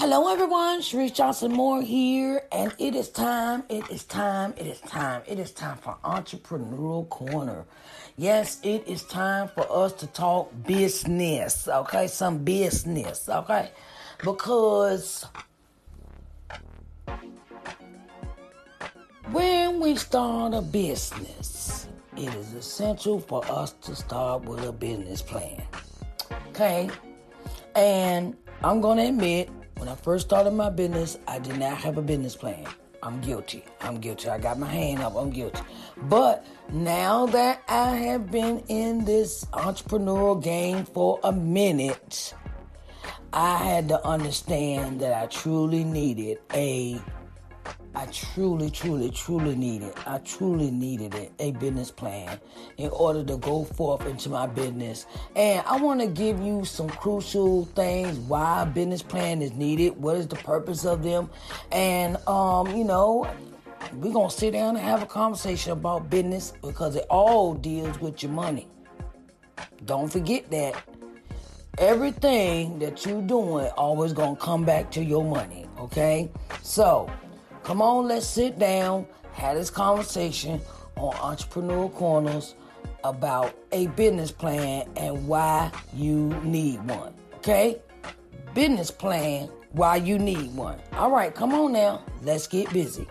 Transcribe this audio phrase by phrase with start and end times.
[0.00, 0.80] Hello, everyone.
[0.80, 3.64] Sharice Johnson Moore here, and it is time.
[3.68, 4.54] It is time.
[4.56, 5.22] It is time.
[5.26, 7.64] It is time for Entrepreneurial Corner.
[8.16, 11.66] Yes, it is time for us to talk business.
[11.66, 13.28] Okay, some business.
[13.28, 13.72] Okay,
[14.22, 15.26] because
[19.32, 25.22] when we start a business, it is essential for us to start with a business
[25.22, 25.60] plan.
[26.50, 26.88] Okay,
[27.74, 32.02] and I'm gonna admit when I first started my business, I did not have a
[32.02, 32.66] business plan.
[33.02, 33.64] I'm guilty.
[33.80, 34.28] I'm guilty.
[34.28, 35.14] I got my hand up.
[35.14, 35.62] I'm guilty.
[36.02, 42.34] But now that I have been in this entrepreneurial game for a minute,
[43.32, 47.00] I had to understand that I truly needed a
[47.94, 49.92] I truly, truly, truly needed.
[50.06, 52.38] I truly needed it, a business plan
[52.76, 55.06] in order to go forth into my business.
[55.34, 59.96] And I want to give you some crucial things why a business plan is needed,
[59.96, 61.30] what is the purpose of them,
[61.72, 63.28] and um, you know,
[63.94, 68.22] we're gonna sit down and have a conversation about business because it all deals with
[68.22, 68.68] your money.
[69.84, 70.84] Don't forget that
[71.78, 75.66] everything that you're doing always gonna come back to your money.
[75.78, 76.30] Okay,
[76.62, 77.08] so
[77.68, 80.58] Come on, let's sit down, have this conversation
[80.96, 82.54] on Entrepreneur Corners
[83.04, 87.12] about a business plan and why you need one.
[87.34, 87.78] Okay?
[88.54, 90.80] Business plan, why you need one.
[90.94, 92.02] All right, come on now.
[92.22, 93.06] Let's get busy.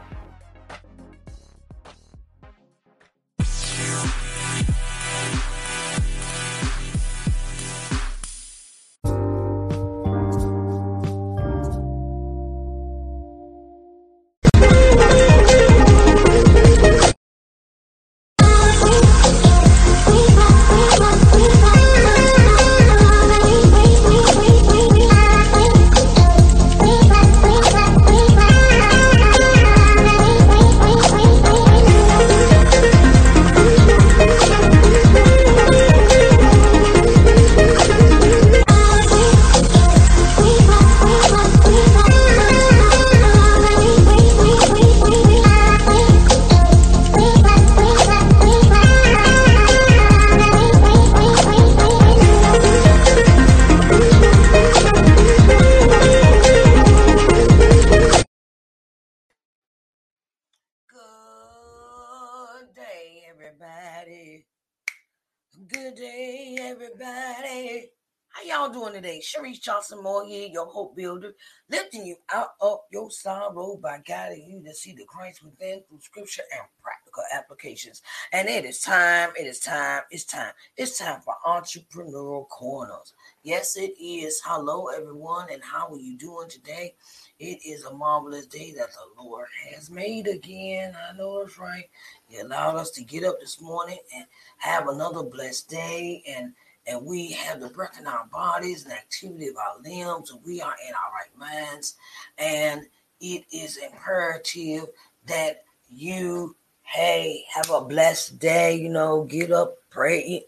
[69.21, 71.33] Sharice Johnson here, your hope builder,
[71.69, 75.99] lifting you out of your sorrow by guiding you to see the Christ within through
[76.02, 78.02] scripture and practical applications.
[78.31, 83.13] And it is time, it is time, it's time, it's time for entrepreneurial corners.
[83.43, 84.41] Yes, it is.
[84.43, 86.95] Hello, everyone, and how are you doing today?
[87.39, 90.95] It is a marvelous day that the Lord has made again.
[91.09, 91.89] I know it's right.
[92.27, 94.25] He allowed us to get up this morning and
[94.57, 96.53] have another blessed day and
[96.87, 100.61] and we have the breath in our bodies and activity of our limbs, and we
[100.61, 101.95] are in our right minds.
[102.37, 102.87] And
[103.20, 104.87] it is imperative
[105.25, 110.45] that you, hey, have a blessed day, you know, get up, pray.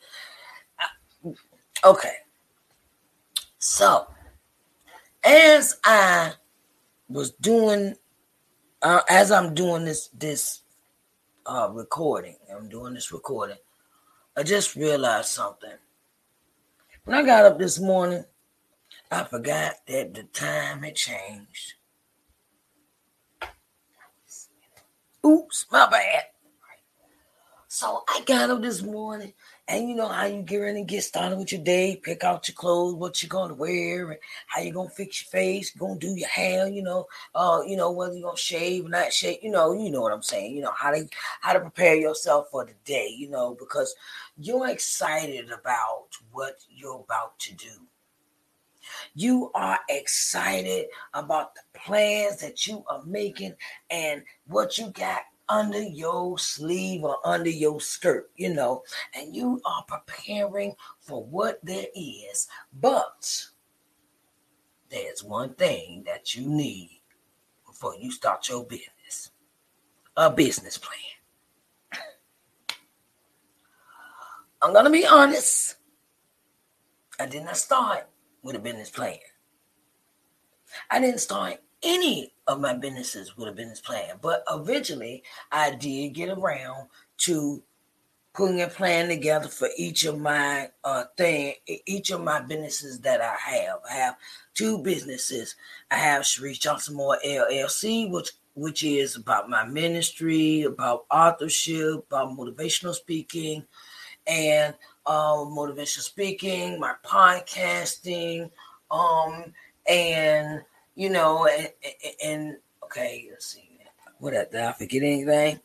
[1.83, 2.13] Okay.
[3.57, 4.07] So,
[5.23, 6.33] as I
[7.09, 7.95] was doing,
[8.81, 10.61] uh, as I'm doing this, this
[11.45, 13.57] uh, recording, I'm doing this recording,
[14.37, 15.75] I just realized something
[17.05, 18.25] when I got up this morning,
[19.11, 21.73] I forgot that the time had changed.
[25.25, 26.23] Oops, my bad.
[27.67, 29.33] So I got up this morning,
[29.69, 32.47] and you know how you get ready and get started with your day, pick out
[32.47, 36.15] your clothes, what you're gonna wear, and how you're gonna fix your face, gonna do
[36.15, 39.51] your hair, you know, uh, you know, whether you're gonna shave or not shave, you
[39.51, 41.07] know, you know what I'm saying, you know, how to
[41.41, 43.93] how to prepare yourself for the day, you know, because
[44.37, 47.69] you're excited about what you're about to do.
[49.13, 53.53] You are excited about the plans that you are making
[53.91, 58.83] and what you got under your sleeve or under your skirt, you know,
[59.15, 62.47] and you are preparing for what there is.
[62.79, 63.45] But
[64.89, 67.01] there's one thing that you need
[67.65, 69.31] before you start your business
[70.19, 70.97] a business plan.
[74.61, 75.75] I'm going to be honest.
[77.19, 78.07] I did not start
[78.43, 79.17] with a business plan.
[80.89, 86.09] I didn't start any of my businesses with a business plan, but eventually I did
[86.15, 86.87] get around
[87.19, 87.61] to
[88.33, 91.53] putting a plan together for each of my uh thing,
[91.85, 93.79] each of my businesses that I have.
[93.89, 94.17] I have
[94.55, 95.55] two businesses.
[95.91, 102.35] I have Sharice Johnson Moore LLC, which which is about my ministry, about authorship, about
[102.35, 103.63] motivational speaking,
[104.25, 104.73] and
[105.05, 108.49] uh, motivational speaking, my podcasting,
[108.89, 109.53] um,
[109.87, 110.63] and
[110.99, 111.71] you know, and,
[112.21, 113.79] and okay, let's see,
[114.17, 115.61] what did I forget anything?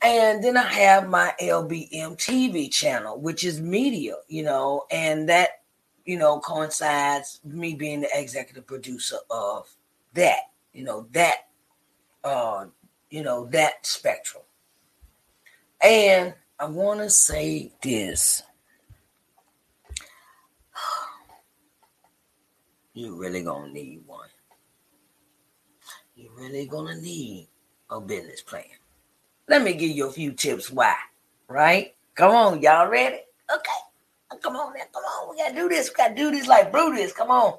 [0.00, 5.62] And then I have my LBM TV channel, which is media, you know, and that,
[6.04, 9.68] you know, coincides me being the executive producer of
[10.14, 11.48] that, you know, that,
[12.22, 12.66] uh,
[13.10, 14.44] you know, that spectrum.
[15.82, 18.44] And I want to say this.
[22.94, 24.28] You're really gonna need one.
[26.36, 27.48] Really gonna need
[27.88, 28.64] a business plan.
[29.48, 30.94] Let me give you a few tips why.
[31.48, 31.94] Right?
[32.14, 33.20] Come on, y'all ready?
[33.54, 34.40] Okay.
[34.42, 35.30] Come on now, come on.
[35.30, 35.88] We gotta do this.
[35.88, 37.12] We gotta do this like Brutus.
[37.12, 37.58] Come on.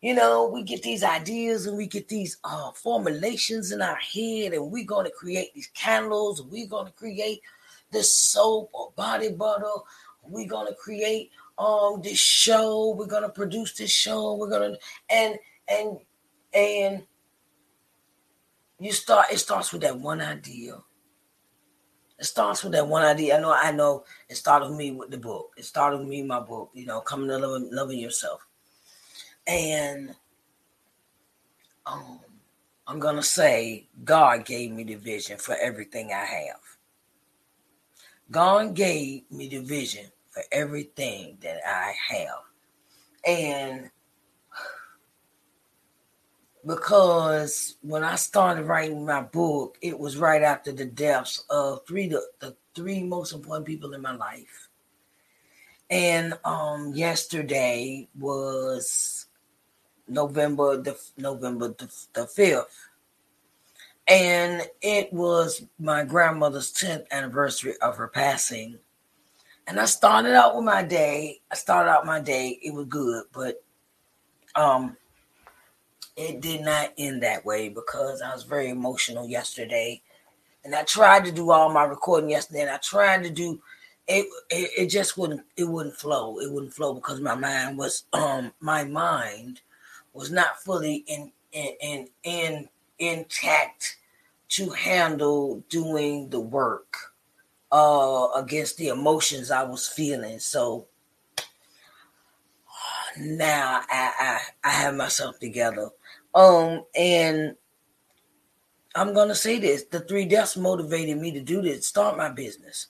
[0.00, 4.54] You know, we get these ideas and we get these uh, formulations in our head,
[4.54, 6.42] and we're gonna create these candles.
[6.42, 7.42] We're gonna create
[7.90, 9.66] this soap or body butter.
[10.22, 12.94] We're gonna create um this show.
[12.96, 14.36] We're gonna produce this show.
[14.36, 14.76] We're gonna
[15.10, 15.36] and
[15.68, 15.98] and
[16.54, 17.02] and
[18.80, 19.26] you start.
[19.32, 20.78] It starts with that one idea
[22.20, 23.38] it starts with that one idea.
[23.38, 25.52] I know, I know it started with me with the book.
[25.56, 28.46] It started with me, my book, you know, coming to loving, loving yourself.
[29.46, 30.14] And
[31.86, 32.20] um,
[32.86, 36.60] I'm gonna say God gave me the vision for everything I have.
[38.30, 42.42] God gave me the vision for everything that I have.
[43.26, 43.90] And
[46.66, 52.08] because when I started writing my book, it was right after the deaths of three
[52.08, 54.68] the, the three most important people in my life.
[55.88, 59.26] And um yesterday was
[60.06, 62.64] November the November the, the 5th.
[64.06, 68.78] And it was my grandmother's 10th anniversary of her passing.
[69.66, 71.40] And I started out with my day.
[71.50, 72.58] I started out my day.
[72.62, 73.62] It was good, but
[74.54, 74.96] um
[76.20, 80.02] it did not end that way because I was very emotional yesterday.
[80.64, 83.60] And I tried to do all my recording yesterday, and I tried to do
[84.08, 86.38] it, it, it just wouldn't it wouldn't flow.
[86.40, 89.62] It wouldn't flow because my mind was um my mind
[90.12, 92.68] was not fully in in in, in
[92.98, 93.96] intact
[94.50, 97.14] to handle doing the work
[97.72, 100.40] uh against the emotions I was feeling.
[100.40, 100.88] So
[103.18, 104.12] now I,
[104.64, 105.90] I I have myself together.
[106.34, 107.56] Um, and
[108.94, 112.88] I'm gonna say this: the three deaths motivated me to do this, start my business.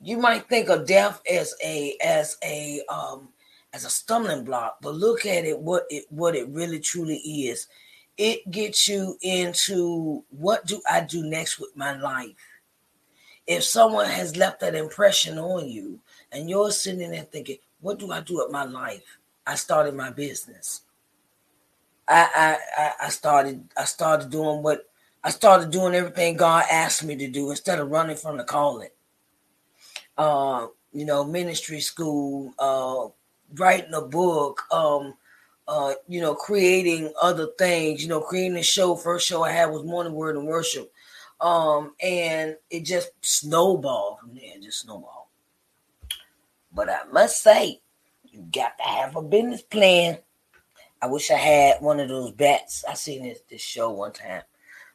[0.00, 3.28] You might think of death as a as a um
[3.72, 7.68] as a stumbling block, but look at it what it what it really truly is.
[8.16, 12.34] It gets you into what do I do next with my life?
[13.46, 16.00] If someone has left that impression on you
[16.32, 19.04] and you're sitting there thinking, what do I do with my life?
[19.46, 20.82] I started my business.
[22.08, 24.88] I, I I started I started doing what
[25.22, 28.90] I started doing everything God asked me to do instead of running from the calling.
[30.16, 33.08] Uh, you know, ministry school, uh,
[33.58, 35.14] writing a book, um,
[35.68, 38.96] uh, you know, creating other things, you know, creating a show.
[38.96, 40.90] First show I had was Morning Word and Worship.
[41.40, 45.26] Um, and it just snowballed from there, just snowballed.
[46.72, 47.80] But I must say,
[48.24, 50.18] you got to have a business plan
[51.00, 52.84] I wish I had one of those bats.
[52.88, 54.42] I seen this, this show one time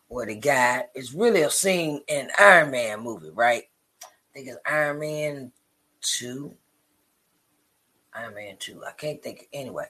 [0.08, 3.64] where the guy is really a scene in Iron Man movie, right?
[4.04, 5.52] I think it's Iron Man
[6.02, 6.54] 2.
[8.14, 8.84] Iron Man 2.
[8.86, 9.86] I can't think anyway.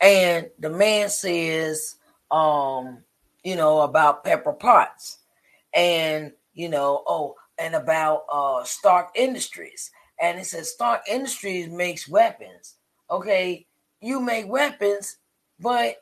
[0.00, 1.96] And the man says,
[2.30, 3.04] um,
[3.44, 5.18] you know, about Pepper Potts
[5.72, 9.90] and you know, oh, and about uh Stark Industries.
[10.20, 12.76] And it says Stark Industries makes weapons.
[13.10, 13.66] Okay,
[14.00, 15.18] you make weapons,
[15.60, 15.96] but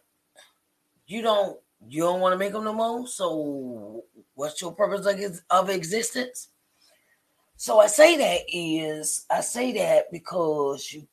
[1.07, 3.07] you don't you don't want to make them no more.
[3.07, 6.49] So what's your purpose of existence?
[7.57, 11.07] So I say that is I say that because you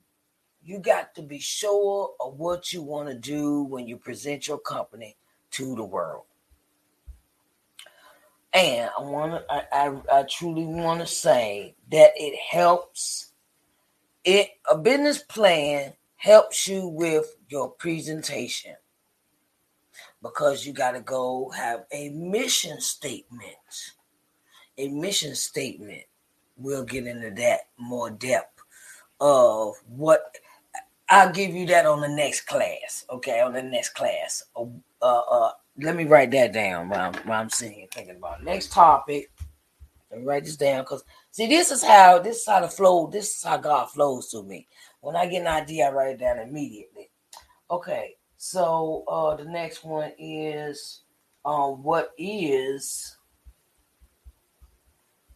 [0.63, 4.59] you got to be sure of what you want to do when you present your
[4.59, 5.17] company
[5.51, 6.23] to the world.
[8.53, 13.31] And I want to I, I, I truly want to say that it helps
[14.23, 18.75] it a business plan helps you with your presentation
[20.21, 23.55] because you got to go have a mission statement.
[24.77, 26.03] a mission statement.
[26.57, 28.61] We'll get into that more depth
[29.19, 30.37] of what
[31.09, 33.03] I'll give you that on the next class.
[33.09, 34.43] Okay, on the next class.
[34.55, 34.67] Uh,
[35.01, 38.45] uh, let me write that down while I'm, while I'm sitting here thinking about it.
[38.45, 39.31] next topic.
[40.11, 43.07] Let me write this down because see, this is how this is how the flow.
[43.07, 44.67] This is how God flows to me.
[45.01, 47.09] When I get an idea, I write it down immediately.
[47.69, 51.01] Okay, so uh, the next one is
[51.43, 53.17] um, what is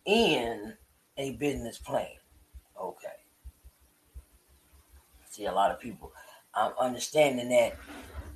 [0.06, 0.74] in
[1.18, 2.08] a business plan.
[2.80, 3.08] Okay.
[5.30, 6.14] See, a lot of people,
[6.54, 7.78] I'm understanding that.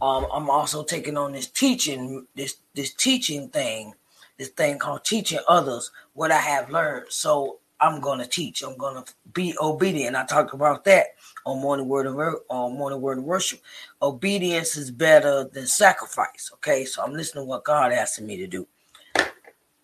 [0.02, 3.94] Um, I'm also taking on this teaching, this this teaching thing,
[4.38, 7.08] this thing called teaching others what I have learned.
[7.10, 8.62] So I'm gonna teach.
[8.62, 10.16] I'm gonna be obedient.
[10.16, 11.08] I talked about that
[11.46, 12.18] on morning word of
[12.50, 13.62] on morning word of worship.
[14.02, 16.52] Obedience is better than sacrifice.
[16.56, 18.68] Okay, so I'm listening to what God asking me to do.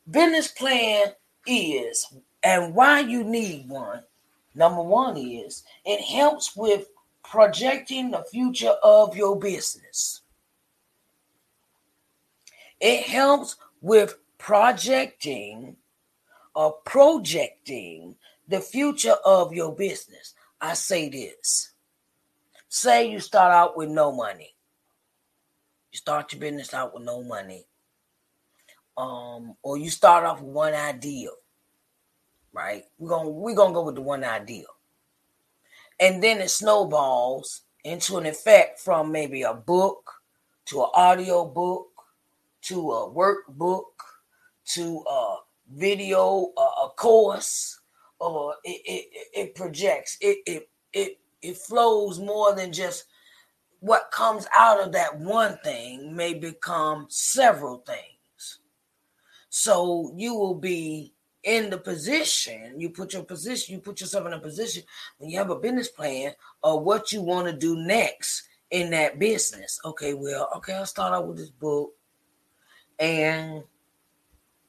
[0.09, 1.07] Business plan
[1.47, 4.03] is and why you need one.
[4.53, 6.89] Number one is it helps with
[7.23, 10.21] projecting the future of your business.
[12.79, 15.77] It helps with projecting
[16.55, 18.15] or projecting
[18.47, 20.33] the future of your business.
[20.61, 21.73] I say this.
[22.69, 24.55] Say you start out with no money.
[25.91, 27.65] You start your business out with no money.
[28.97, 31.29] Um, or you start off with one idea.
[32.53, 32.83] Right?
[32.97, 34.65] We're gonna we're gonna go with the one idea.
[35.99, 40.11] And then it snowballs into an effect from maybe a book
[40.65, 41.89] to an audio book
[42.63, 43.83] to a workbook
[44.65, 45.37] to a
[45.73, 47.79] video, a, a course,
[48.19, 50.17] or it, it, it projects.
[50.21, 53.05] It, it it it flows more than just
[53.79, 58.59] what comes out of that one thing may become several things.
[59.49, 64.33] So you will be in the position, you put your position, you put yourself in
[64.33, 64.83] a position
[65.17, 66.31] when you have a business plan
[66.63, 69.79] of what you want to do next in that business.
[69.85, 71.91] Okay, well, okay, I'll start out with this book.
[72.97, 73.63] And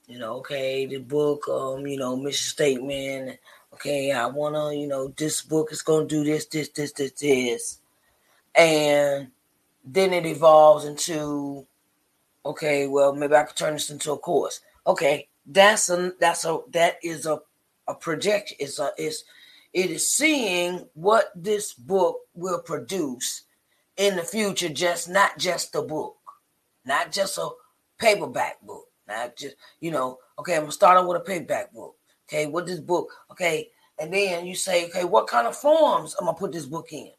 [0.07, 3.39] you know, okay, the book, um, you know, mission statement.
[3.75, 7.81] Okay, I wanna, you know, this book is gonna do this, this, this, this, this,
[8.55, 9.29] and
[9.85, 11.67] then it evolves into,
[12.45, 14.61] okay, well, maybe I could turn this into a course.
[14.87, 17.41] Okay, that's a that's a that is a
[17.89, 18.57] a projection.
[18.61, 19.25] It's a it's
[19.73, 23.43] it is seeing what this book will produce
[23.97, 24.69] in the future.
[24.69, 26.17] Just not just a book,
[26.85, 27.49] not just a
[27.99, 31.97] paperback book not just, you know, okay, I'm gonna start out with a paperback book.
[32.29, 33.13] Okay, what this book?
[33.31, 36.93] Okay, and then you say, okay, what kind of forms I'm gonna put this book
[36.93, 37.11] in?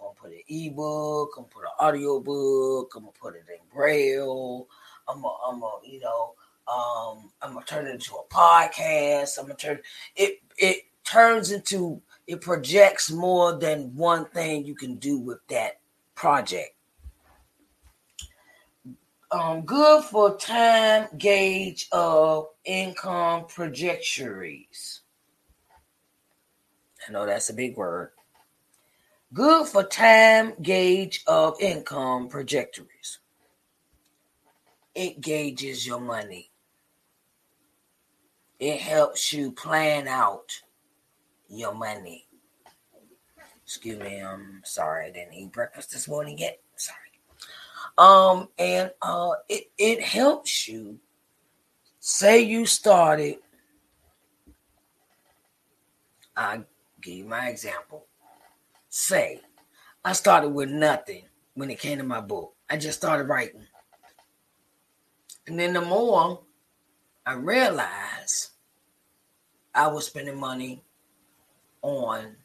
[0.00, 3.44] I'm gonna put an ebook, I'm gonna put an audio book, I'm gonna put it
[3.48, 4.68] in braille,
[5.08, 6.34] I'm gonna, I'm gonna, you know,
[6.66, 9.38] um, I'm gonna turn it into a podcast.
[9.38, 9.80] I'm gonna turn
[10.16, 15.80] it, it turns into it projects more than one thing you can do with that
[16.14, 16.73] project
[19.34, 25.00] um, good for time gauge of income trajectories.
[27.06, 28.10] I know that's a big word.
[29.32, 33.18] Good for time gauge of income trajectories.
[34.94, 36.52] It gauges your money.
[38.60, 40.62] It helps you plan out
[41.48, 42.28] your money.
[43.64, 46.63] Excuse me, I'm sorry I didn't eat breakfast this morning yet.
[47.96, 50.98] Um, and uh, it, it helps you.
[52.00, 53.36] Say you started,
[56.36, 56.60] I
[57.00, 58.06] give you my example.
[58.88, 59.40] Say
[60.04, 61.24] I started with nothing
[61.54, 62.54] when it came to my book.
[62.68, 63.62] I just started writing.
[65.46, 66.40] And then the more
[67.24, 68.50] I realized
[69.74, 70.82] I was spending money
[71.82, 72.36] on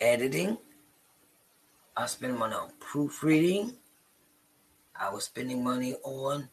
[0.00, 0.58] editing,
[2.00, 3.76] I spending money on proofreading.
[4.98, 6.48] I was spending money on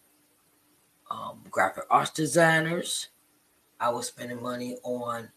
[1.10, 3.08] um, graphic arts designers.
[3.80, 5.30] I was spending money on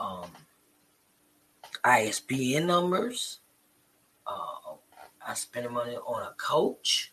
[0.00, 0.30] um,
[1.84, 3.38] ISBN numbers.
[4.26, 4.74] Uh,
[5.24, 7.12] I spending money on a coach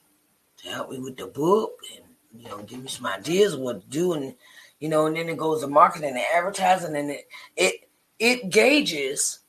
[0.57, 2.05] to help me with the book and
[2.35, 4.33] you know give me some ideas what to do and
[4.79, 7.89] you know and then it goes to marketing and advertising and it it
[8.19, 9.40] it gauges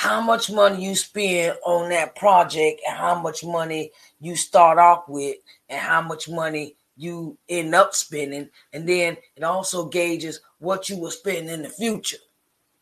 [0.00, 5.06] how much money you spend on that project and how much money you start off
[5.06, 5.36] with
[5.68, 8.48] and how much money you end up spending.
[8.72, 12.16] And then it also gauges what you will spend in the future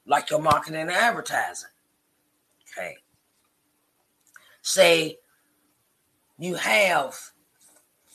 [0.06, 1.70] like your marketing and advertising.
[2.70, 2.98] Okay.
[4.62, 5.18] Say
[6.38, 7.18] you have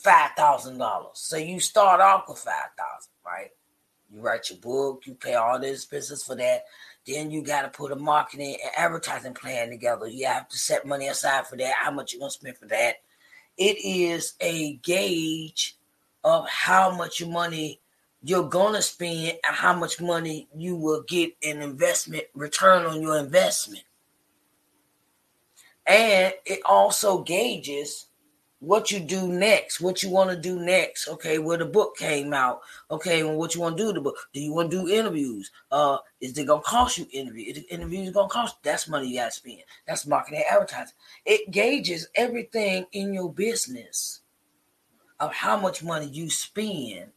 [0.01, 3.51] $5000 so you start off with 5000 right?
[4.13, 6.63] You write your book, you pay all the expenses for that.
[7.05, 10.07] Then you got to put a marketing and advertising plan together.
[10.07, 12.67] You have to set money aside for that, how much you're going to spend for
[12.67, 12.95] that.
[13.57, 15.77] It is a gauge
[16.24, 17.81] of how much money
[18.24, 23.01] you're going to spend and how much money you will get in investment return on
[23.01, 23.83] your investment.
[25.86, 28.07] And it also gauges
[28.63, 31.10] what you do next, what you want to do next.
[31.10, 32.62] Okay, where the book came out.
[32.89, 34.15] Okay, and what you want to do the book.
[34.34, 35.51] Do you want to do interviews?
[35.70, 37.62] Uh, is it gonna cost you interview?
[37.70, 38.55] Interviews gonna cost?
[38.63, 39.63] That's money you gotta spend.
[39.86, 40.96] That's marketing advertising.
[41.25, 44.22] It gauges everything in your business
[45.20, 47.12] of how much money you spend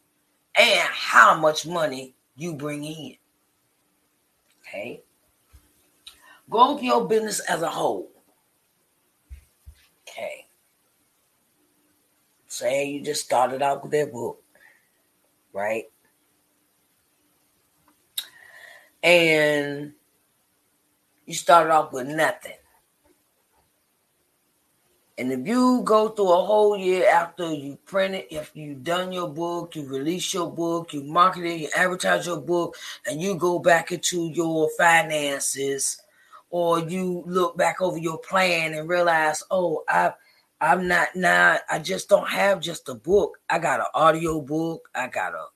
[0.57, 3.17] and how much money you bring in.
[4.62, 5.05] Okay.
[6.50, 8.11] Go with your business as a whole.
[10.09, 10.47] Okay
[12.59, 14.43] say you just started out with that book,
[15.53, 15.85] right?
[19.03, 19.93] And
[21.27, 22.53] you started off with nothing.
[25.19, 29.13] And if you go through a whole year after you print it, if you done
[29.13, 33.35] your book, you release your book, you market it, you advertise your book, and you
[33.35, 36.03] go back into your finances,
[36.51, 40.13] or you look back over your plan and realize, oh, I've
[40.61, 43.39] I'm not not I just don't have just a book.
[43.51, 44.89] I got an audio book.
[44.95, 45.47] I got a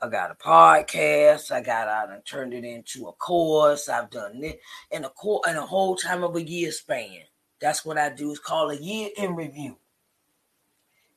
[0.00, 1.50] I got a podcast.
[1.50, 3.88] I got I done turned it into a course.
[3.88, 7.20] I've done it in a course in a whole time of a year span.
[7.60, 8.30] That's what I do.
[8.30, 9.76] It's called a year in review.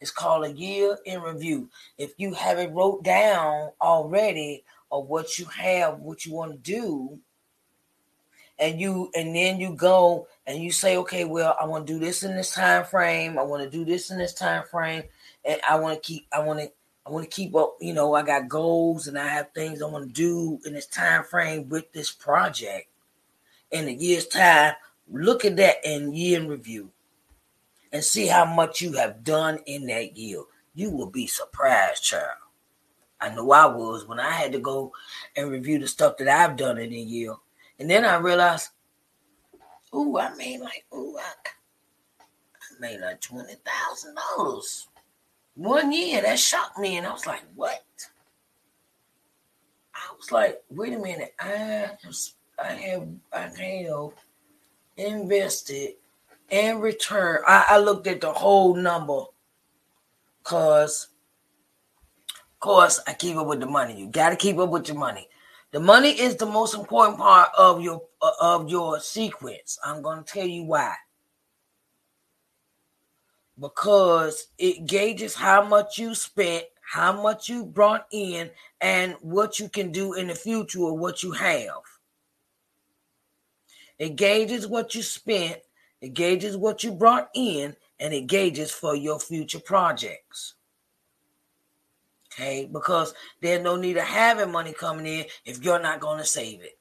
[0.01, 1.69] It's called a year in review.
[1.97, 6.57] If you have it wrote down already of what you have, what you want to
[6.57, 7.19] do,
[8.59, 11.99] and you and then you go and you say, okay, well, I want to do
[11.99, 13.39] this in this time frame.
[13.39, 15.03] I want to do this in this time frame,
[15.45, 16.27] and I want to keep.
[16.33, 16.71] I want to.
[17.05, 17.77] I want to keep up.
[17.79, 20.85] You know, I got goals and I have things I want to do in this
[20.85, 22.87] time frame with this project.
[23.71, 24.73] In a year's time,
[25.09, 26.91] look at that in year in review,
[27.93, 30.43] and see how much you have done in that year.
[30.75, 32.37] You will be surprised, child.
[33.21, 34.93] I know I was when I had to go
[35.35, 37.35] and review the stuff that I've done in a year
[37.79, 38.69] and then I realized,
[39.95, 41.33] ooh, I made like, ooh, I,
[42.21, 44.87] I made like twenty thousand dollars
[45.55, 46.21] one year.
[46.21, 47.83] That shocked me, and I was like, what?
[49.95, 51.97] I was like, wait a minute, I have,
[52.57, 54.11] I have, I have
[54.95, 55.95] invested
[56.49, 57.39] and return.
[57.45, 59.23] I, I looked at the whole number,
[60.43, 61.09] cause,
[62.31, 63.99] of course, I keep up with the money.
[63.99, 65.27] You got to keep up with your money.
[65.71, 69.77] The money is the most important part of your uh, of your sequence.
[69.83, 70.95] I'm going to tell you why.
[73.59, 78.49] Because it gauges how much you spent, how much you brought in,
[78.81, 81.83] and what you can do in the future or what you have.
[83.99, 85.59] It gauges what you spent,
[86.01, 90.55] it gauges what you brought in, and it gauges for your future projects.
[92.39, 96.25] Okay, because there's no need of having money coming in if you're not going to
[96.25, 96.79] save it.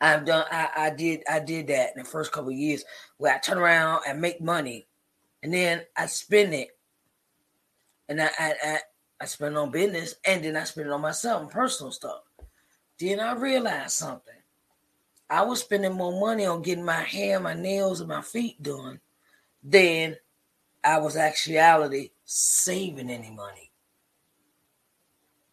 [0.00, 2.84] I've done I, I did I did that in the first couple years
[3.18, 4.86] where I turn around and make money
[5.42, 6.68] and then I spend it.
[8.08, 8.78] And I I, I,
[9.20, 12.22] I spend on business and then I spend it on myself and personal stuff.
[12.98, 14.34] Then I realized something.
[15.28, 19.00] I was spending more money on getting my hair, my nails, and my feet done
[19.62, 20.16] than
[20.82, 23.72] I was actuality saving any money.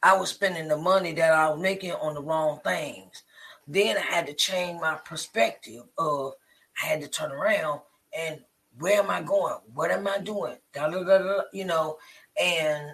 [0.04, 3.24] I was spending the money that I was making on the wrong things.
[3.68, 6.34] Then I had to change my perspective of
[6.82, 7.82] I had to turn around
[8.16, 8.42] and
[8.78, 9.56] where am I going?
[9.74, 10.58] What am I doing?
[10.72, 11.98] Da, da, da, you know,
[12.40, 12.92] and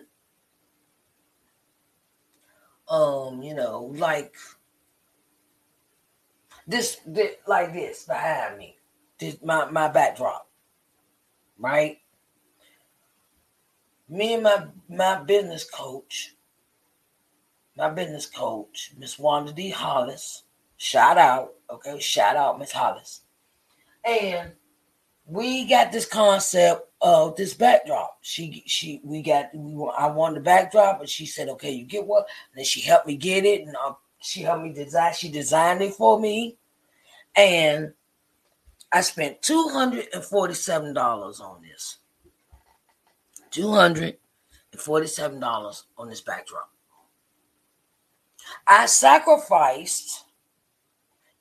[2.90, 4.34] um, you know, like
[6.66, 8.78] this, this like this behind me.
[9.20, 10.48] This my my backdrop.
[11.60, 11.98] Right?
[14.10, 16.36] Me and my my business coach,
[17.76, 19.70] my business coach, Miss Wanda D.
[19.70, 20.44] Hollis,
[20.78, 23.22] shout out, okay, shout out Miss Hollis,
[24.06, 24.52] and
[25.26, 28.18] we got this concept of this backdrop.
[28.22, 32.06] She she we got we I wanted the backdrop, and she said, okay, you get
[32.06, 32.24] one.
[32.52, 35.14] And then she helped me get it, and uh, she helped me design.
[35.14, 36.58] She designed it for me,
[37.36, 37.94] and
[38.92, 42.00] I spent two hundred and forty-seven dollars on this.
[43.54, 46.70] $247 on this backdrop.
[48.68, 50.26] I sacrificed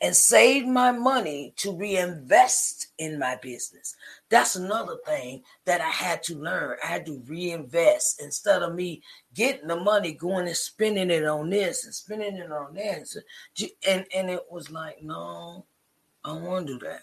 [0.03, 3.95] and saved my money to reinvest in my business.
[4.31, 6.77] That's another thing that I had to learn.
[6.83, 9.01] I had to reinvest instead of me
[9.33, 13.07] getting the money, going and spending it on this and spending it on that.
[13.89, 15.67] And, and it was like, no,
[16.25, 17.03] I don't want to do that.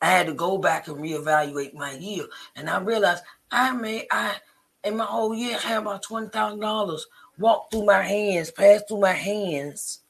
[0.00, 2.26] I had to go back and reevaluate my year.
[2.56, 4.34] And I realized I made, I,
[4.82, 7.00] in my whole year, had about $20,000
[7.38, 10.00] walk through my hands, pass through my hands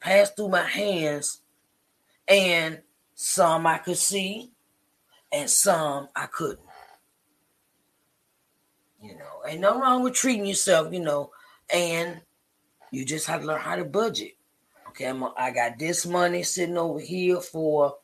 [0.00, 1.40] pass through my hands,
[2.26, 2.80] and
[3.14, 4.50] some I could see,
[5.32, 6.60] and some I couldn't.
[9.02, 11.30] You know, ain't no wrong with treating yourself, you know,
[11.72, 12.20] and
[12.90, 14.36] you just have to learn how to budget.
[14.88, 17.96] Okay, I'm, I got this money sitting over here for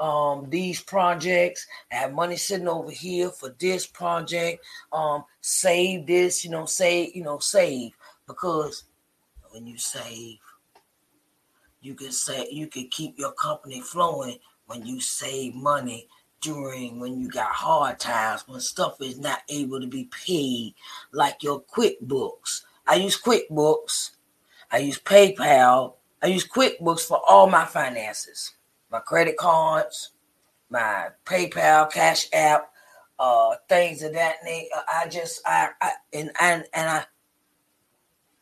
[0.00, 1.66] um, these projects.
[1.90, 4.64] I have money sitting over here for this project.
[4.92, 7.92] Um, save this, you know, save, you know, save
[8.26, 8.84] because
[9.50, 10.38] when you save,
[11.80, 16.08] you can say you can keep your company flowing when you save money
[16.40, 20.74] during when you got hard times when stuff is not able to be paid
[21.12, 24.10] like your quickbooks i use quickbooks
[24.72, 28.54] i use paypal i use quickbooks for all my finances
[28.92, 30.10] my credit cards
[30.70, 32.70] my paypal cash app
[33.18, 37.04] uh things of that nature i just i, I and and and i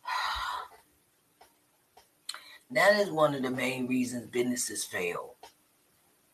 [2.73, 5.35] That is one of the main reasons businesses fail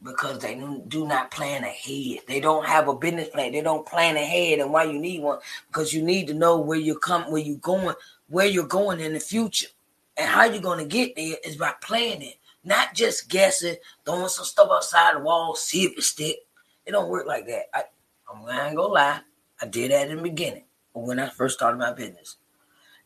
[0.02, 0.54] because they
[0.88, 2.18] do not plan ahead.
[2.28, 3.52] They don't have a business plan.
[3.52, 6.78] They don't plan ahead, and why you need one because you need to know where
[6.78, 7.96] you come, where you're going,
[8.28, 9.68] where you're going in the future,
[10.16, 12.34] and how you're going to get there is by planning,
[12.66, 16.36] not just guessing, throwing some stuff outside the wall, see if it stick.
[16.84, 17.64] It don't work like that.
[17.72, 17.84] I,
[18.30, 19.20] I'm not gonna lie,
[19.62, 22.36] I did that in the beginning when I first started my business,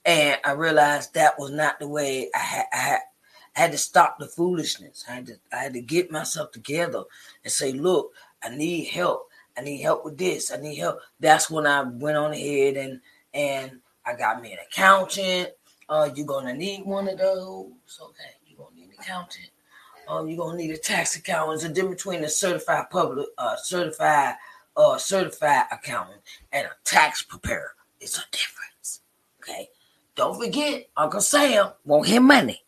[0.05, 2.65] and I realized that was not the way I had.
[2.73, 2.99] I had
[3.57, 5.05] I had to stop the foolishness.
[5.09, 7.05] I had to I had to get myself together
[7.45, 9.29] and say, look, I need help.
[9.59, 10.51] I need help with this.
[10.53, 11.01] I need help.
[11.19, 13.01] That's when I went on ahead and
[13.35, 15.51] and I got me an accountant.
[15.89, 17.99] Uh, you're gonna need one of those.
[18.01, 19.51] Okay, you're gonna need an accountant.
[20.09, 21.55] Um, you're gonna need a tax accountant.
[21.55, 24.35] It's a difference between a certified public, uh, certified,
[24.77, 26.21] uh, certified accountant
[26.53, 27.75] and a tax preparer.
[28.01, 29.03] It's a difference.
[29.41, 29.69] Okay.
[30.17, 32.63] Don't forget, Uncle Sam won't his money.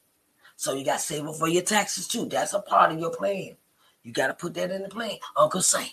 [0.57, 2.27] So you got to save up for your taxes too.
[2.27, 3.57] That's a part of your plan.
[4.05, 5.17] You got to put that in the plan.
[5.37, 5.89] Uncle Sam.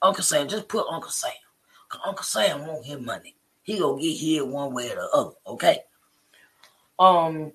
[0.00, 1.32] Uncle Sam, just put Uncle Sam.
[2.06, 3.34] Uncle Sam won't his money.
[3.62, 5.34] He gonna get here one way or the other.
[5.46, 5.80] Okay.
[6.98, 7.52] Um.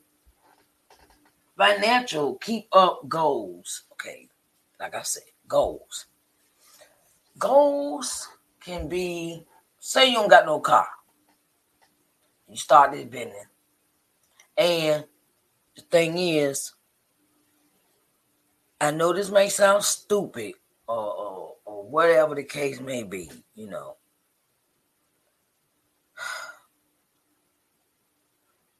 [1.57, 3.83] Financial keep up goals.
[3.93, 4.27] Okay.
[4.79, 6.05] Like I said, goals.
[7.37, 8.27] Goals
[8.59, 9.45] can be
[9.79, 10.87] say you don't got no car.
[12.49, 13.45] You start this business.
[14.57, 15.05] And
[15.75, 16.73] the thing is,
[18.79, 20.53] I know this may sound stupid
[20.87, 23.97] or, or, or whatever the case may be, you know.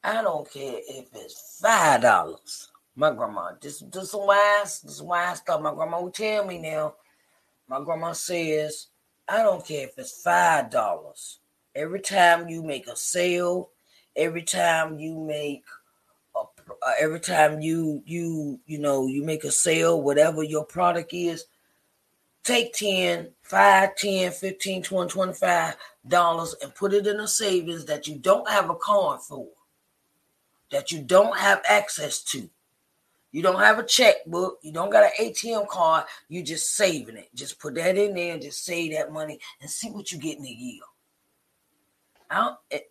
[0.04, 2.68] I don't care if it's five dollars.
[2.94, 5.62] My grandma, this this wise, this wise stuff.
[5.62, 6.94] My grandma would tell me now.
[7.66, 8.88] My grandma says,
[9.26, 11.38] I don't care if it's five dollars.
[11.74, 13.70] Every time you make a sale,
[14.14, 15.64] every time you make
[16.36, 16.44] uh,
[17.00, 21.46] every time you you you know you make a sale whatever your product is
[22.42, 25.76] take 10 5 10 15 20 25
[26.08, 29.48] dollars and put it in a savings that you don't have a card for
[30.74, 32.48] that you don't have access to
[33.32, 37.28] you don't have a checkbook you don't got an atm card you just saving it
[37.34, 40.38] just put that in there and just save that money and see what you get
[40.38, 40.82] in a year
[42.30, 42.90] I it,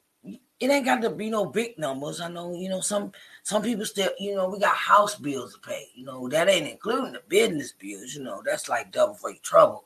[0.60, 2.22] it ain't got to be no big numbers.
[2.22, 3.12] I know, you know, some
[3.43, 5.89] some people still, you know, we got house bills to pay.
[5.93, 8.15] You know, that ain't including the business bills.
[8.15, 9.84] You know, that's like double for your trouble.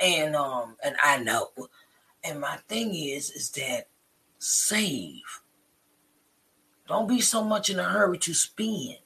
[0.00, 1.50] And um, and I know.
[2.24, 3.88] And my thing is, is that
[4.38, 5.22] save.
[6.88, 8.98] Don't be so much in a hurry to spend.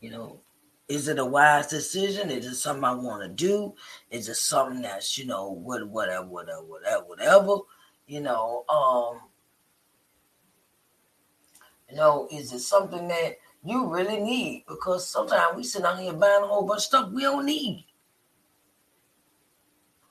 [0.00, 0.40] You know,
[0.88, 2.30] is it a wise decision?
[2.30, 3.74] Is it something I want to do?
[4.10, 7.56] Is it something that's, you know, whatever, whatever, whatever, whatever?
[8.06, 9.20] You know, um,
[11.88, 14.64] you know, is it something that you really need?
[14.68, 17.86] Because sometimes we sit out here buying a whole bunch of stuff we don't need.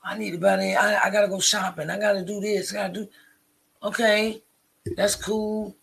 [0.02, 0.56] I need to buy.
[0.56, 1.88] I, I gotta go shopping.
[1.88, 2.72] I gotta do this.
[2.72, 3.08] I gotta do.
[3.82, 4.42] Okay,
[4.96, 5.76] that's cool.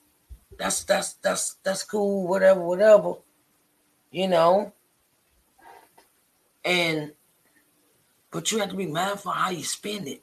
[0.58, 2.28] That's that's that's that's cool.
[2.28, 3.14] Whatever, whatever.
[4.12, 4.74] You know.
[6.64, 7.14] And
[8.30, 10.22] but you have to be mindful how you spend it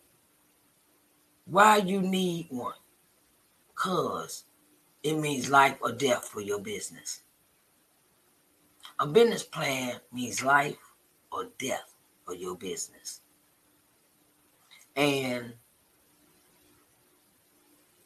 [1.48, 2.74] why you need one.
[3.74, 4.44] Cause
[5.02, 7.22] it means life or death for your business.
[9.00, 10.76] A business plan means life
[11.30, 13.20] or death for your business.
[14.96, 15.54] And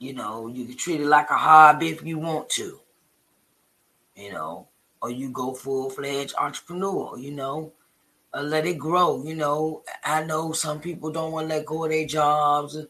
[0.02, 2.80] you know, you can treat it like a hobby if you want to.
[4.16, 4.66] You know,
[5.00, 7.72] or you go full fledged entrepreneur, you know,
[8.34, 9.22] uh, let it grow.
[9.24, 12.88] You know, I know some people don't want to let go of their jobs and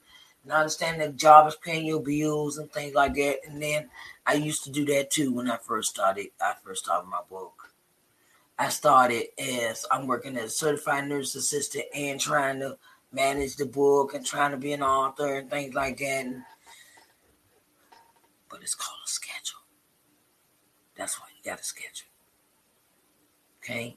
[0.51, 3.41] I understand that job is paying your bills and things like that.
[3.47, 3.91] And then
[4.27, 6.29] I used to do that too when I first started.
[6.41, 7.75] I first started my book.
[8.59, 12.79] I started as I'm working as a certified nurse assistant and trying to
[13.13, 16.25] manage the book and trying to be an author and things like that.
[16.25, 16.43] And,
[18.53, 19.61] but it's called a schedule.
[20.95, 22.09] That's why you got a schedule.
[23.65, 23.97] Okay.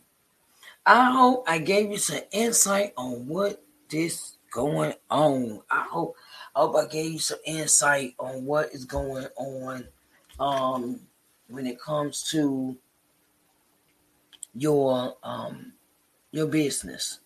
[0.86, 5.62] I hope I gave you some insight on what this going on.
[5.70, 6.16] I hope
[6.56, 9.88] I hope I gave you some insight on what is going on
[10.40, 11.02] um
[11.48, 12.78] when it comes to
[14.54, 15.74] your um
[16.32, 17.20] your business.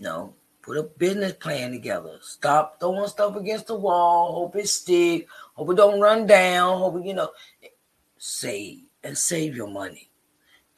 [0.00, 0.32] No,
[0.68, 2.18] put a business plan together.
[2.20, 4.32] Stop throwing stuff against the wall.
[4.34, 5.26] Hope it stick.
[5.54, 6.78] Hope it don't run down.
[6.78, 7.30] Hope it, you know
[8.18, 10.08] save and save your money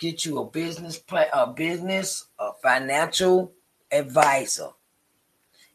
[0.00, 3.52] get you a business plan, a business, a financial
[3.92, 4.70] advisor.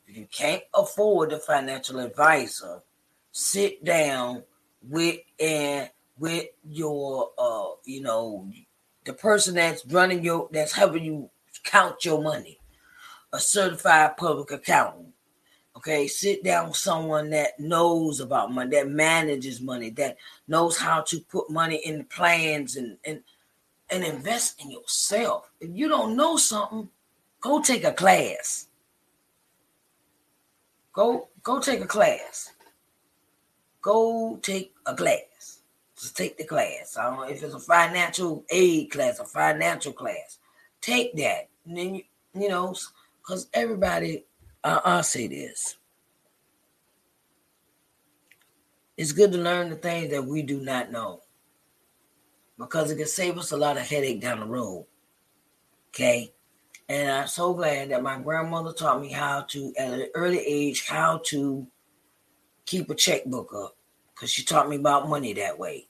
[0.08, 2.82] If you can't afford a financial advisor,
[3.32, 4.44] sit down
[4.82, 8.50] with and with your uh you know
[9.04, 11.30] the person that's running your that's helping you
[11.64, 12.60] count your money
[13.36, 15.08] a certified public accountant
[15.76, 20.18] okay sit down with someone that knows about money that manages money that
[20.48, 23.22] knows how to put money in plans and and
[23.90, 25.50] and invest in yourself.
[25.60, 26.90] If you don't know something,
[27.42, 28.68] go take a class.
[30.94, 32.52] Go go take a class.
[33.82, 35.60] Go take a class.
[36.00, 36.98] Just take the class.
[36.98, 40.40] I don't know if it's a financial aid class, a financial class.
[40.82, 41.48] Take that.
[41.66, 42.76] And then you, you know,
[43.26, 44.26] because everybody,
[44.64, 45.78] uh, I'll say this.
[48.98, 51.22] It's good to learn the things that we do not know
[52.58, 54.86] because it can save us a lot of headache down the road.
[55.90, 56.32] Okay.
[56.88, 60.88] And I'm so glad that my grandmother taught me how to, at an early age,
[60.88, 61.68] how to
[62.66, 63.76] keep a checkbook up
[64.14, 65.88] because she taught me about money that way.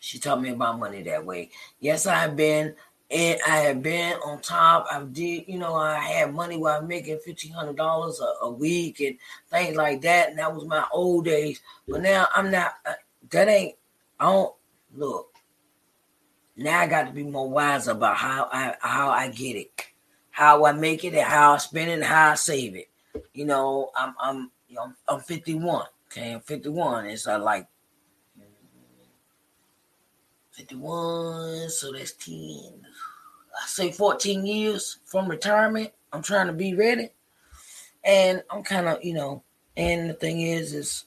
[0.00, 1.50] She taught me about money that way.
[1.80, 2.74] Yes, I have been
[3.10, 4.86] and I have been on top.
[4.90, 9.16] I did, you know, I had money while making fifteen hundred dollars a week and
[9.50, 10.30] things like that.
[10.30, 11.60] And that was my old days.
[11.86, 12.74] But now I'm not.
[12.84, 12.94] Uh,
[13.30, 13.76] that ain't.
[14.18, 14.54] I don't
[14.94, 15.34] look,
[16.56, 19.86] now I got to be more wise about how I how I get it,
[20.30, 22.88] how I make it, and how I spend it, and how I save it.
[23.32, 25.86] You know, I'm I'm you know, I'm 51.
[26.06, 27.06] Okay, I'm 51.
[27.06, 27.66] It's uh, like
[30.52, 32.86] 51, so that's 10.
[33.62, 35.92] I say 14 years from retirement.
[36.12, 37.10] I'm trying to be ready.
[38.04, 39.42] And I'm kind of, you know,
[39.76, 41.04] and the thing is, is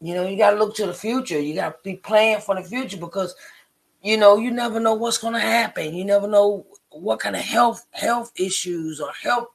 [0.00, 1.38] you know, you got to look to the future.
[1.38, 3.34] You got to be planning for the future because,
[4.02, 5.94] you know, you never know what's going to happen.
[5.94, 9.48] You never know what kind of health health issues or health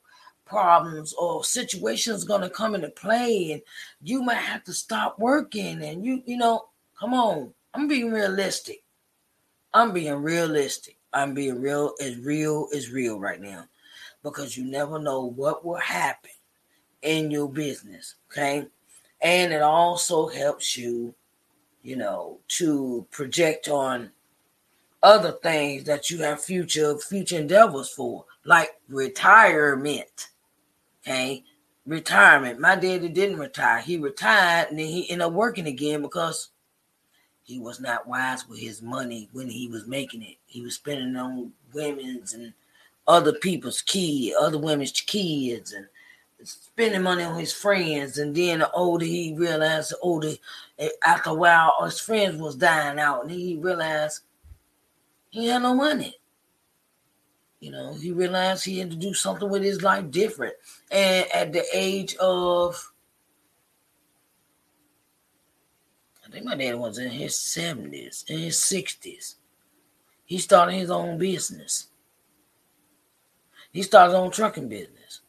[0.46, 3.62] problems or situations going to come into play, and
[4.02, 5.84] you might have to stop working.
[5.84, 6.66] And you, you know,
[7.00, 8.84] come on, I'm being realistic.
[9.74, 10.98] I'm being realistic.
[11.16, 13.66] I'm being real as real as real right now.
[14.22, 16.32] Because you never know what will happen
[17.02, 18.16] in your business.
[18.32, 18.68] Okay?
[19.22, 21.16] And it also helps you
[21.82, 24.12] you know to project on
[25.04, 30.30] other things that you have future future endeavors for like retirement
[31.06, 31.44] okay?
[31.86, 32.60] Retirement.
[32.60, 33.80] My daddy didn't retire.
[33.80, 36.50] He retired and then he ended up working again because
[37.46, 41.16] he was not wise with his money when he was making it he was spending
[41.16, 42.54] on women's and
[43.08, 45.88] other people's kids other women's kids and
[46.44, 50.34] spending money on his friends, and then the older he realized, the older
[50.78, 54.22] eh, after a while, his friends was dying out, and he realized
[55.30, 56.16] he had no money.
[57.60, 60.54] You know, he realized he had to do something with his life different.
[60.92, 62.92] And at the age of,
[66.24, 69.36] I think my dad was in his 70s, in his 60s,
[70.26, 71.88] he started his own business.
[73.72, 75.22] He started his own trucking business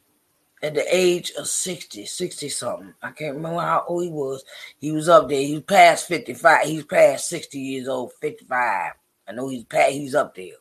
[0.63, 2.95] at the age of 60, 60 something.
[3.03, 4.45] I can't remember how old he was.
[4.79, 5.41] He was up there.
[5.41, 6.67] He was past 55.
[6.67, 8.93] He's past 60 years old, 55.
[9.29, 10.55] I know he's past, he's up there.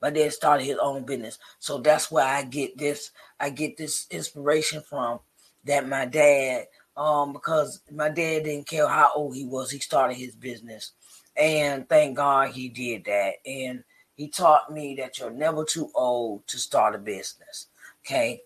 [0.00, 1.38] But then started his own business.
[1.60, 5.20] So that's where I get this, I get this inspiration from
[5.64, 6.66] that my dad
[6.98, 9.70] um, because my dad didn't care how old he was.
[9.70, 10.92] He started his business,
[11.36, 13.34] and thank God he did that.
[13.46, 13.84] And
[14.16, 17.68] he taught me that you're never too old to start a business.
[18.04, 18.42] Okay,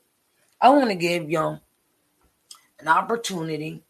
[0.61, 1.59] I want to give you
[2.79, 3.83] an opportunity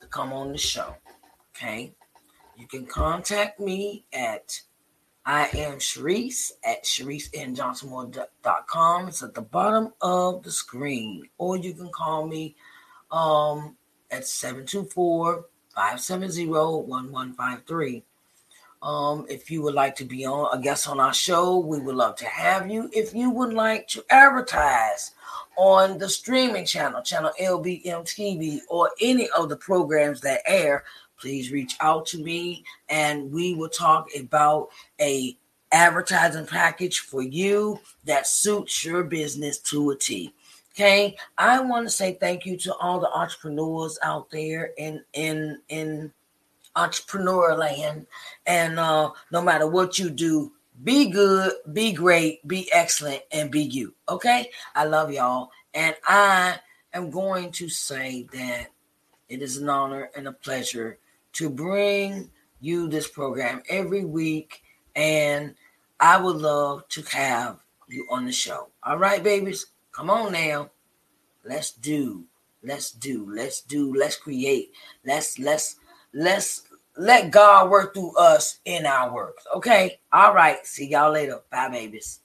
[0.00, 0.94] to come on the show.
[1.56, 1.92] Okay,
[2.56, 4.60] you can contact me at
[5.26, 9.08] I am Sharice at ShariceNJohnsonMoore.com.
[9.08, 11.30] It's at the bottom of the screen.
[11.38, 12.54] Or you can call me
[13.10, 13.74] um,
[14.10, 18.02] at 724 570 1153.
[18.82, 21.94] Um, if you would like to be on a guest on our show, we would
[21.94, 22.90] love to have you.
[22.92, 25.12] If you would like to advertise
[25.56, 30.84] on the streaming channel, channel LBM TV, or any of the programs that air,
[31.18, 34.68] please reach out to me and we will talk about
[35.00, 35.36] a
[35.72, 40.32] advertising package for you that suits your business to a T.
[40.74, 45.60] Okay, I want to say thank you to all the entrepreneurs out there in in
[45.68, 46.12] in
[46.74, 48.08] entrepreneur land,
[48.46, 50.50] and uh, no matter what you do,
[50.82, 53.94] be good, be great, be excellent, and be you.
[54.08, 56.58] Okay, I love y'all, and I
[56.92, 58.72] am going to say that
[59.28, 60.98] it is an honor and a pleasure
[61.34, 64.64] to bring you this program every week,
[64.96, 65.54] and
[66.00, 68.70] I would love to have you on the show.
[68.82, 70.70] All right, babies, come on now.
[71.44, 72.24] Let's do,
[72.62, 74.72] let's do, let's do, let's create.
[75.04, 75.76] Let's let's
[76.12, 76.62] let's
[76.96, 79.44] let God work through us in our works.
[79.54, 79.98] Okay.
[80.12, 80.64] All right.
[80.66, 81.40] See y'all later.
[81.50, 82.20] Bye, babies.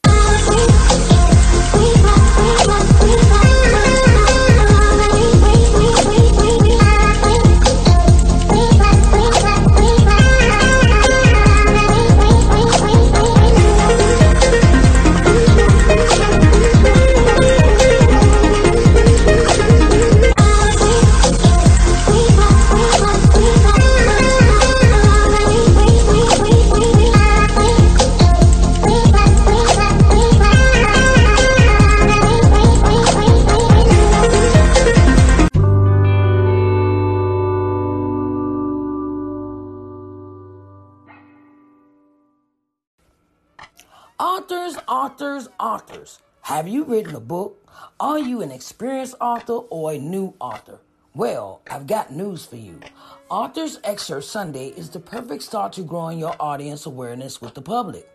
[46.99, 47.65] Written a book?
[47.97, 50.79] Are you an experienced author or a new author?
[51.15, 52.81] Well, I've got news for you.
[53.29, 58.09] Authors Excerpt Sunday is the perfect start to growing your audience awareness with the public.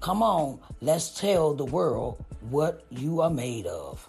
[0.00, 4.08] Come on, let's tell the world what you are made of.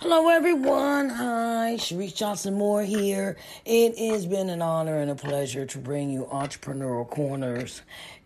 [0.00, 1.10] Hello, everyone.
[1.10, 3.36] Hi, Sharice Johnson Moore here.
[3.66, 7.82] It has been an honor and a pleasure to bring you Entrepreneurial Corners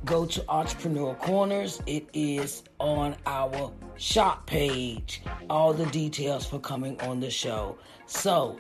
[0.06, 1.82] go to Entrepreneur Corners.
[1.86, 5.22] It is on our shop page.
[5.50, 7.78] All the details for coming on the show.
[8.06, 8.60] So,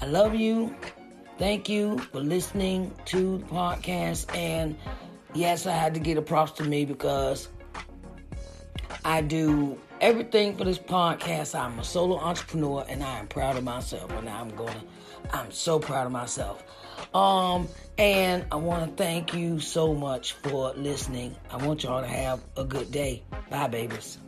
[0.00, 0.74] I love you.
[1.38, 4.34] Thank you for listening to the podcast.
[4.36, 4.76] And
[5.34, 7.48] yes, I had to get a props to me because
[9.04, 11.58] I do everything for this podcast.
[11.58, 14.10] I'm a solo entrepreneur and I am proud of myself.
[14.12, 14.82] And I'm gonna,
[15.32, 16.62] I'm so proud of myself.
[17.14, 21.36] Um, and I want to thank you so much for listening.
[21.50, 23.22] I want y'all to have a good day.
[23.50, 24.18] Bye, babies.